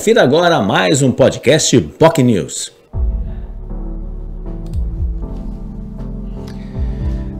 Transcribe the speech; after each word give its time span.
Confira 0.00 0.22
agora 0.22 0.62
mais 0.62 1.02
um 1.02 1.12
podcast 1.12 1.78
POC 1.78 2.22
News. 2.22 2.72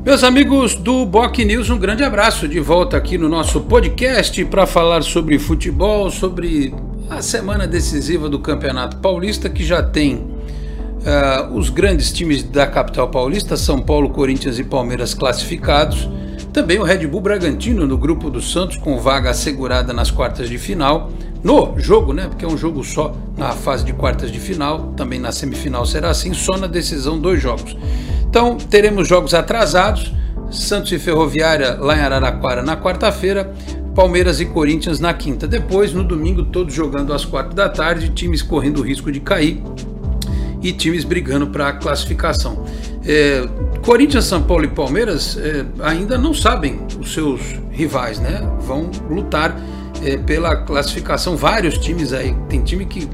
Meus 0.05 0.23
amigos 0.23 0.75
do 0.75 1.07
Boc 1.07 1.39
News, 1.39 1.71
um 1.71 1.79
grande 1.79 2.05
abraço 2.05 2.47
de 2.47 2.61
volta 2.61 2.99
aqui 2.99 3.17
no 3.17 3.31
nosso 3.31 3.63
podcast 3.63 4.45
para 4.45 4.67
falar 4.67 5.03
sobre 5.03 5.39
futebol, 5.39 6.11
sobre 6.11 6.75
a 7.09 7.23
semana 7.23 7.67
decisiva 7.67 8.29
do 8.29 8.39
Campeonato 8.39 8.99
Paulista, 8.99 9.49
que 9.49 9.65
já 9.65 9.83
tem 9.83 10.17
uh, 10.17 11.57
os 11.57 11.71
grandes 11.71 12.13
times 12.13 12.43
da 12.43 12.67
capital 12.67 13.09
paulista, 13.09 13.57
São 13.57 13.81
Paulo, 13.81 14.11
Corinthians 14.11 14.59
e 14.59 14.65
Palmeiras 14.65 15.15
classificados. 15.15 16.07
Também 16.53 16.79
o 16.79 16.83
Red 16.83 17.07
Bull 17.07 17.21
Bragantino 17.21 17.87
no 17.87 17.97
grupo 17.97 18.29
do 18.29 18.43
Santos, 18.43 18.77
com 18.77 18.99
vaga 18.99 19.31
assegurada 19.31 19.93
nas 19.93 20.11
quartas 20.11 20.49
de 20.49 20.59
final. 20.59 21.11
No 21.43 21.79
jogo, 21.79 22.13
né? 22.13 22.27
Porque 22.29 22.45
é 22.45 22.49
um 22.49 22.57
jogo 22.57 22.85
só 22.85 23.15
na 23.37 23.53
fase 23.53 23.85
de 23.85 23.93
quartas 23.93 24.31
de 24.31 24.39
final, 24.39 24.93
também 24.97 25.19
na 25.19 25.33
semifinal 25.33 25.87
será 25.87 26.11
assim, 26.11 26.35
só 26.35 26.59
na 26.59 26.67
decisão 26.67 27.19
dois 27.19 27.41
jogos. 27.41 27.77
Então, 28.29 28.57
teremos 28.57 29.09
jogos 29.09 29.33
atrasados: 29.33 30.13
Santos 30.51 30.93
e 30.93 30.99
Ferroviária 30.99 31.79
lá 31.81 31.97
em 31.97 32.01
Araraquara 32.01 32.63
na 32.63 32.77
quarta-feira, 32.77 33.55
Palmeiras 33.95 34.41
e 34.41 34.45
Corinthians 34.45 35.01
na 35.01 35.15
quinta. 35.15 35.47
Depois, 35.47 35.93
no 35.93 36.05
domingo, 36.05 36.45
todos 36.45 36.75
jogando 36.75 37.15
às 37.15 37.25
quatro 37.25 37.55
da 37.55 37.69
tarde, 37.69 38.11
times 38.11 38.43
correndo 38.43 38.79
o 38.79 38.83
risco 38.83 39.11
de 39.11 39.21
cair 39.21 39.63
e 40.63 40.73
times 40.73 41.05
brigando 41.05 41.47
para 41.47 41.69
a 41.69 41.73
classificação. 41.73 42.65
É, 43.07 43.49
Corinthians, 43.83 44.27
São 44.27 44.43
Paulo 44.43 44.65
e 44.65 44.69
Palmeiras 44.69 45.39
é, 45.39 45.65
ainda 45.83 46.19
não 46.19 46.35
sabem 46.35 46.81
os 47.01 47.15
seus 47.15 47.41
rivais, 47.71 48.19
né? 48.21 48.41
Vão 48.61 48.91
lutar 49.09 49.59
é, 50.05 50.17
pela 50.19 50.57
classificação. 50.57 51.37
Vários 51.37 51.79
times 51.79 52.13
aí, 52.13 52.35
tem 52.49 52.63
time 52.63 52.85
que 52.85 53.09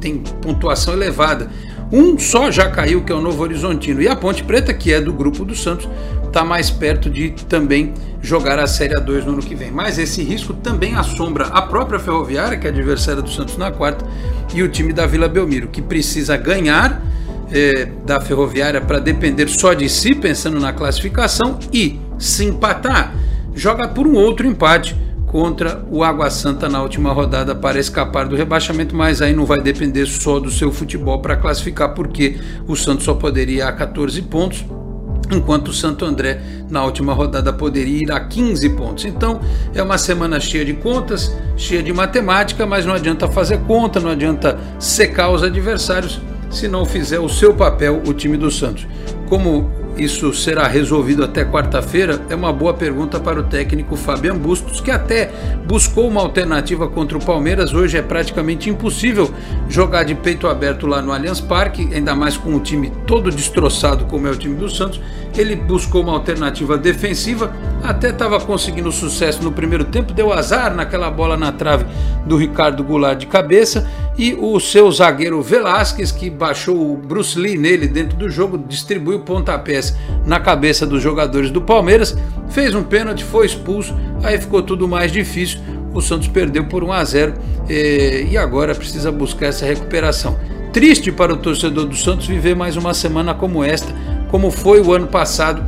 tem 0.00 0.18
pontuação 0.42 0.92
elevada. 0.92 1.50
Um 1.90 2.18
só 2.18 2.50
já 2.50 2.70
caiu, 2.70 3.02
que 3.02 3.12
é 3.12 3.14
o 3.14 3.20
Novo 3.22 3.42
Horizontino. 3.42 4.02
E 4.02 4.08
a 4.08 4.14
Ponte 4.14 4.44
Preta, 4.44 4.74
que 4.74 4.92
é 4.92 5.00
do 5.00 5.12
grupo 5.12 5.44
do 5.44 5.54
Santos, 5.54 5.88
está 6.26 6.44
mais 6.44 6.70
perto 6.70 7.08
de 7.08 7.30
também 7.48 7.94
jogar 8.20 8.58
a 8.58 8.66
Série 8.66 8.94
A2 8.94 9.24
no 9.24 9.32
ano 9.32 9.42
que 9.42 9.54
vem. 9.54 9.70
Mas 9.70 9.98
esse 9.98 10.22
risco 10.22 10.52
também 10.52 10.94
assombra 10.94 11.46
a 11.46 11.62
própria 11.62 11.98
Ferroviária, 11.98 12.58
que 12.58 12.66
é 12.66 12.70
adversária 12.70 13.22
do 13.22 13.30
Santos 13.30 13.56
na 13.56 13.70
quarta, 13.70 14.04
e 14.52 14.62
o 14.62 14.68
time 14.68 14.92
da 14.92 15.06
Vila 15.06 15.28
Belmiro, 15.28 15.68
que 15.68 15.80
precisa 15.80 16.36
ganhar 16.36 17.00
é, 17.54 17.86
da 18.04 18.20
Ferroviária 18.20 18.80
para 18.80 18.98
depender 18.98 19.48
só 19.48 19.72
de 19.72 19.88
si, 19.88 20.14
pensando 20.14 20.58
na 20.58 20.72
classificação, 20.72 21.58
e 21.72 22.00
se 22.18 22.44
empatar, 22.44 23.14
joga 23.54 23.86
por 23.86 24.06
um 24.06 24.14
outro 24.14 24.44
empate 24.46 24.96
contra 25.28 25.84
o 25.90 26.04
Água 26.04 26.30
Santa 26.30 26.68
na 26.68 26.82
última 26.82 27.12
rodada 27.12 27.54
para 27.54 27.78
escapar 27.78 28.26
do 28.26 28.36
rebaixamento, 28.36 28.94
mas 28.94 29.22
aí 29.22 29.32
não 29.32 29.46
vai 29.46 29.60
depender 29.60 30.06
só 30.06 30.38
do 30.38 30.50
seu 30.50 30.70
futebol 30.72 31.20
para 31.20 31.36
classificar, 31.36 31.94
porque 31.94 32.36
o 32.66 32.76
Santos 32.76 33.04
só 33.04 33.14
poderia 33.14 33.66
a 33.68 33.72
14 33.72 34.20
pontos, 34.22 34.64
enquanto 35.30 35.68
o 35.68 35.72
Santo 35.72 36.04
André 36.04 36.40
na 36.68 36.84
última 36.84 37.12
rodada 37.12 37.52
poderia 37.52 38.02
ir 38.02 38.12
a 38.12 38.20
15 38.20 38.68
pontos. 38.70 39.04
Então 39.04 39.40
é 39.74 39.82
uma 39.82 39.98
semana 39.98 40.40
cheia 40.40 40.64
de 40.64 40.74
contas, 40.74 41.34
cheia 41.56 41.82
de 41.82 41.92
matemática, 41.92 42.66
mas 42.66 42.84
não 42.84 42.94
adianta 42.94 43.28
fazer 43.28 43.58
conta, 43.60 44.00
não 44.00 44.10
adianta 44.10 44.58
secar 44.78 45.30
os 45.30 45.42
adversários 45.42 46.20
se 46.50 46.68
não 46.68 46.84
fizer 46.84 47.18
o 47.18 47.28
seu 47.28 47.54
papel 47.54 48.02
o 48.06 48.12
time 48.12 48.36
do 48.36 48.50
Santos. 48.50 48.86
Como 49.28 49.70
isso 49.96 50.32
será 50.34 50.66
resolvido 50.66 51.22
até 51.22 51.44
quarta-feira? 51.44 52.20
É 52.28 52.34
uma 52.34 52.52
boa 52.52 52.74
pergunta 52.74 53.20
para 53.20 53.38
o 53.38 53.44
técnico 53.44 53.94
Fabian 53.96 54.36
Bustos, 54.36 54.80
que 54.80 54.90
até 54.90 55.30
buscou 55.66 56.08
uma 56.08 56.20
alternativa 56.20 56.88
contra 56.88 57.16
o 57.16 57.24
Palmeiras. 57.24 57.72
Hoje 57.72 57.96
é 57.96 58.02
praticamente 58.02 58.68
impossível 58.68 59.32
jogar 59.68 60.02
de 60.02 60.14
peito 60.14 60.48
aberto 60.48 60.86
lá 60.86 61.00
no 61.00 61.12
Allianz 61.12 61.40
Parque, 61.40 61.88
ainda 61.94 62.14
mais 62.14 62.36
com 62.36 62.54
o 62.54 62.60
time 62.60 62.92
todo 63.06 63.30
destroçado 63.30 64.04
como 64.06 64.26
é 64.26 64.30
o 64.30 64.36
time 64.36 64.56
do 64.56 64.68
Santos. 64.68 65.00
Ele 65.36 65.54
buscou 65.54 66.02
uma 66.02 66.12
alternativa 66.12 66.76
defensiva, 66.76 67.52
até 67.82 68.10
estava 68.10 68.40
conseguindo 68.40 68.90
sucesso 68.90 69.42
no 69.42 69.52
primeiro 69.52 69.84
tempo, 69.84 70.12
deu 70.12 70.32
azar 70.32 70.74
naquela 70.74 71.10
bola 71.10 71.36
na 71.36 71.52
trave 71.52 71.86
do 72.26 72.36
Ricardo 72.36 72.82
Goulart 72.82 73.18
de 73.18 73.26
cabeça 73.26 73.88
e 74.16 74.34
o 74.34 74.60
seu 74.60 74.90
zagueiro 74.92 75.42
Velasquez, 75.42 76.12
que 76.12 76.30
baixou 76.30 76.92
o 76.92 76.96
Bruce 76.96 77.38
Lee 77.38 77.58
nele 77.58 77.88
dentro 77.88 78.16
do 78.16 78.30
jogo, 78.30 78.56
distribuiu 78.56 79.20
pontapés 79.20 79.94
na 80.24 80.38
cabeça 80.38 80.86
dos 80.86 81.02
jogadores 81.02 81.50
do 81.50 81.60
Palmeiras, 81.60 82.16
fez 82.48 82.74
um 82.74 82.82
pênalti, 82.82 83.24
foi 83.24 83.46
expulso, 83.46 83.94
aí 84.22 84.38
ficou 84.38 84.62
tudo 84.62 84.86
mais 84.86 85.10
difícil. 85.10 85.60
O 85.92 86.00
Santos 86.00 86.28
perdeu 86.28 86.64
por 86.64 86.84
1 86.84 86.92
a 86.92 87.04
0 87.04 87.34
eh, 87.68 88.26
e 88.30 88.36
agora 88.36 88.74
precisa 88.74 89.10
buscar 89.10 89.46
essa 89.46 89.66
recuperação. 89.66 90.38
Triste 90.72 91.12
para 91.12 91.32
o 91.32 91.36
torcedor 91.36 91.86
do 91.86 91.96
Santos 91.96 92.26
viver 92.26 92.54
mais 92.54 92.76
uma 92.76 92.94
semana 92.94 93.32
como 93.34 93.62
esta, 93.62 93.92
como 94.28 94.50
foi 94.50 94.80
o 94.80 94.92
ano 94.92 95.06
passado, 95.06 95.62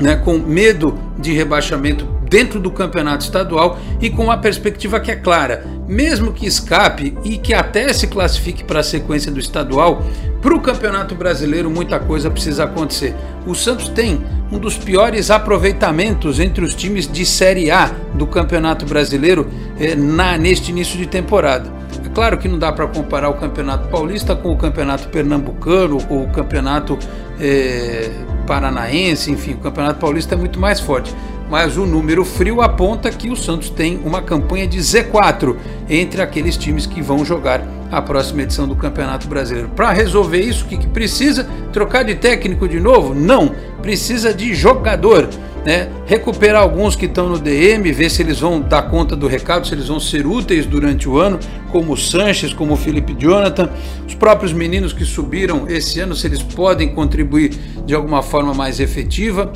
né, 0.00 0.16
com 0.16 0.38
medo 0.38 0.98
de 1.18 1.32
rebaixamento 1.32 2.13
dentro 2.34 2.58
do 2.58 2.68
campeonato 2.68 3.22
estadual 3.22 3.78
e 4.00 4.10
com 4.10 4.24
uma 4.24 4.36
perspectiva 4.36 4.98
que 4.98 5.08
é 5.08 5.14
clara, 5.14 5.64
mesmo 5.86 6.32
que 6.32 6.44
escape 6.44 7.16
e 7.22 7.38
que 7.38 7.54
até 7.54 7.92
se 7.92 8.08
classifique 8.08 8.64
para 8.64 8.80
a 8.80 8.82
sequência 8.82 9.30
do 9.30 9.38
estadual, 9.38 10.02
para 10.42 10.52
o 10.52 10.60
campeonato 10.60 11.14
brasileiro 11.14 11.70
muita 11.70 12.00
coisa 12.00 12.28
precisa 12.28 12.64
acontecer. 12.64 13.14
O 13.46 13.54
Santos 13.54 13.88
tem 13.88 14.20
um 14.50 14.58
dos 14.58 14.76
piores 14.76 15.30
aproveitamentos 15.30 16.40
entre 16.40 16.64
os 16.64 16.74
times 16.74 17.06
de 17.06 17.24
Série 17.24 17.70
A 17.70 17.92
do 18.14 18.26
campeonato 18.26 18.84
brasileiro 18.84 19.48
eh, 19.78 19.94
na, 19.94 20.36
neste 20.36 20.72
início 20.72 20.98
de 20.98 21.06
temporada. 21.06 21.72
É 22.04 22.08
claro 22.08 22.36
que 22.36 22.48
não 22.48 22.58
dá 22.58 22.72
para 22.72 22.88
comparar 22.88 23.28
o 23.28 23.34
Campeonato 23.34 23.88
Paulista 23.88 24.34
com 24.34 24.52
o 24.52 24.56
Campeonato 24.56 25.08
Pernambucano 25.08 25.98
ou 26.10 26.24
o 26.24 26.28
Campeonato 26.30 26.98
é, 27.40 28.10
Paranaense, 28.44 29.30
enfim, 29.30 29.54
o 29.54 29.58
Campeonato 29.58 30.00
Paulista 30.00 30.34
é 30.34 30.38
muito 30.38 30.58
mais 30.58 30.80
forte. 30.80 31.14
Mas 31.50 31.76
o 31.76 31.86
número 31.86 32.24
frio 32.24 32.62
aponta 32.62 33.10
que 33.10 33.30
o 33.30 33.36
Santos 33.36 33.68
tem 33.70 34.00
uma 34.04 34.22
campanha 34.22 34.66
de 34.66 34.78
Z4 34.78 35.56
entre 35.88 36.22
aqueles 36.22 36.56
times 36.56 36.86
que 36.86 37.02
vão 37.02 37.24
jogar 37.24 37.62
a 37.92 38.00
próxima 38.00 38.42
edição 38.42 38.66
do 38.66 38.74
Campeonato 38.74 39.28
Brasileiro. 39.28 39.68
Para 39.76 39.92
resolver 39.92 40.40
isso, 40.40 40.64
o 40.64 40.68
que, 40.68 40.78
que 40.78 40.88
precisa? 40.88 41.46
Trocar 41.72 42.02
de 42.02 42.14
técnico 42.14 42.66
de 42.66 42.80
novo? 42.80 43.14
Não, 43.14 43.54
precisa 43.82 44.32
de 44.32 44.54
jogador 44.54 45.28
né? 45.64 45.88
recuperar 46.04 46.62
alguns 46.62 46.94
que 46.94 47.06
estão 47.06 47.28
no 47.28 47.38
DM, 47.38 47.90
ver 47.90 48.10
se 48.10 48.22
eles 48.22 48.40
vão 48.40 48.60
dar 48.60 48.82
conta 48.90 49.16
do 49.16 49.26
recado, 49.26 49.66
se 49.66 49.74
eles 49.74 49.88
vão 49.88 49.98
ser 49.98 50.26
úteis 50.26 50.66
durante 50.66 51.08
o 51.08 51.18
ano, 51.18 51.38
como 51.72 51.94
o 51.94 51.96
Sanches, 51.96 52.52
como 52.52 52.74
o 52.74 52.76
Felipe 52.76 53.14
Jonathan, 53.14 53.70
os 54.06 54.14
próprios 54.14 54.52
meninos 54.52 54.92
que 54.92 55.04
subiram 55.04 55.66
esse 55.66 56.00
ano, 56.00 56.14
se 56.14 56.26
eles 56.26 56.42
podem 56.42 56.94
contribuir 56.94 57.54
de 57.86 57.94
alguma 57.94 58.22
forma 58.22 58.52
mais 58.52 58.78
efetiva, 58.78 59.50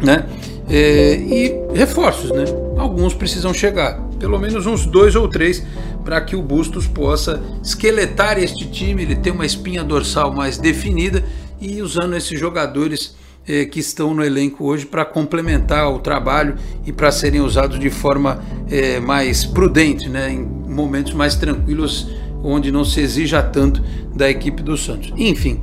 né? 0.00 0.24
É, 0.70 1.14
e 1.16 1.76
reforços, 1.76 2.30
né? 2.30 2.44
Alguns 2.78 3.12
precisam 3.12 3.52
chegar, 3.52 4.00
pelo 4.20 4.38
menos 4.38 4.66
uns 4.66 4.86
dois 4.86 5.16
ou 5.16 5.28
três, 5.28 5.62
para 6.04 6.20
que 6.20 6.36
o 6.36 6.42
Bustos 6.42 6.86
possa 6.86 7.42
esqueletar 7.62 8.38
este 8.38 8.70
time, 8.70 9.02
ele 9.02 9.16
ter 9.16 9.32
uma 9.32 9.44
espinha 9.44 9.82
dorsal 9.82 10.32
mais 10.32 10.58
definida 10.58 11.24
e 11.60 11.82
usando 11.82 12.16
esses 12.16 12.38
jogadores 12.38 13.16
eh, 13.46 13.64
que 13.64 13.80
estão 13.80 14.14
no 14.14 14.24
elenco 14.24 14.64
hoje 14.64 14.86
para 14.86 15.04
complementar 15.04 15.92
o 15.92 15.98
trabalho 15.98 16.54
e 16.86 16.92
para 16.92 17.10
serem 17.10 17.40
usados 17.40 17.78
de 17.78 17.90
forma 17.90 18.40
eh, 18.70 19.00
mais 19.00 19.44
prudente, 19.44 20.08
né, 20.08 20.30
em 20.30 20.38
momentos 20.40 21.12
mais 21.12 21.34
tranquilos, 21.34 22.08
onde 22.44 22.70
não 22.70 22.84
se 22.84 23.00
exija 23.00 23.42
tanto 23.42 23.82
da 24.14 24.30
equipe 24.30 24.62
do 24.62 24.76
Santos. 24.76 25.12
Enfim, 25.16 25.60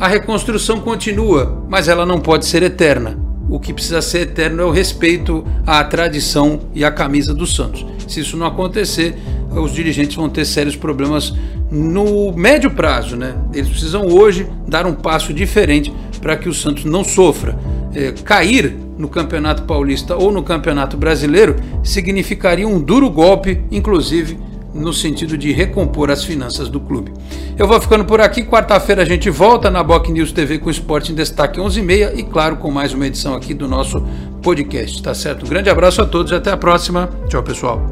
a 0.00 0.08
reconstrução 0.08 0.80
continua, 0.80 1.64
mas 1.68 1.86
ela 1.86 2.04
não 2.04 2.20
pode 2.20 2.44
ser 2.44 2.62
eterna. 2.64 3.21
O 3.52 3.60
que 3.60 3.74
precisa 3.74 4.00
ser 4.00 4.20
eterno 4.20 4.62
é 4.62 4.64
o 4.64 4.70
respeito 4.70 5.44
à 5.66 5.84
tradição 5.84 6.60
e 6.74 6.86
à 6.86 6.90
camisa 6.90 7.34
do 7.34 7.46
Santos. 7.46 7.84
Se 8.08 8.20
isso 8.20 8.34
não 8.34 8.46
acontecer, 8.46 9.14
os 9.50 9.74
dirigentes 9.74 10.16
vão 10.16 10.26
ter 10.26 10.46
sérios 10.46 10.74
problemas 10.74 11.34
no 11.70 12.32
médio 12.32 12.70
prazo, 12.70 13.14
né? 13.14 13.34
Eles 13.52 13.68
precisam 13.68 14.06
hoje 14.06 14.46
dar 14.66 14.86
um 14.86 14.94
passo 14.94 15.34
diferente 15.34 15.92
para 16.18 16.34
que 16.34 16.48
o 16.48 16.54
Santos 16.54 16.86
não 16.86 17.04
sofra. 17.04 17.58
É, 17.94 18.12
cair 18.24 18.74
no 18.96 19.06
Campeonato 19.06 19.64
Paulista 19.64 20.16
ou 20.16 20.32
no 20.32 20.42
Campeonato 20.42 20.96
Brasileiro 20.96 21.56
significaria 21.84 22.66
um 22.66 22.80
duro 22.80 23.10
golpe, 23.10 23.60
inclusive 23.70 24.38
no 24.74 24.92
sentido 24.92 25.36
de 25.36 25.52
recompor 25.52 26.10
as 26.10 26.24
finanças 26.24 26.68
do 26.68 26.80
clube. 26.80 27.12
Eu 27.58 27.66
vou 27.66 27.80
ficando 27.80 28.04
por 28.04 28.20
aqui. 28.20 28.42
Quarta-feira 28.42 29.02
a 29.02 29.04
gente 29.04 29.28
volta 29.30 29.70
na 29.70 29.82
Boc 29.82 30.08
News 30.08 30.32
TV 30.32 30.58
com 30.58 30.70
Esporte 30.70 31.12
em 31.12 31.14
Destaque 31.14 31.60
11h30 31.60 32.18
e, 32.18 32.22
claro, 32.22 32.56
com 32.56 32.70
mais 32.70 32.94
uma 32.94 33.06
edição 33.06 33.34
aqui 33.34 33.52
do 33.52 33.68
nosso 33.68 34.02
podcast. 34.42 35.02
Tá 35.02 35.14
certo? 35.14 35.44
Um 35.44 35.48
grande 35.48 35.68
abraço 35.68 36.00
a 36.00 36.06
todos 36.06 36.32
e 36.32 36.34
até 36.34 36.50
a 36.50 36.56
próxima. 36.56 37.10
Tchau, 37.28 37.42
pessoal. 37.42 37.82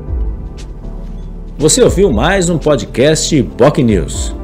Você 1.58 1.82
ouviu 1.82 2.10
mais 2.10 2.48
um 2.48 2.56
podcast 2.56 3.42
Boc 3.42 3.78
News. 3.78 4.39